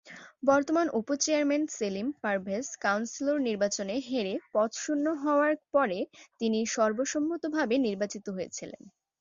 বর্তমান 0.43 0.87
উপ-চেয়ারম্যান 0.99 1.63
সেলিম 1.75 2.07
পারভেজ 2.21 2.65
কাউন্সিল 2.79 3.27
নির্বাচনে 3.47 3.95
হেরে 4.07 4.33
পদ 4.53 4.69
শূন্য 4.81 5.05
হওয়ার 5.23 5.53
পরে 5.73 5.99
তিনি 6.41 6.59
সর্বসম্মতভাবে 6.75 7.75
নির্বাচিত 7.87 8.25
হয়েছিলেন। 8.35 8.81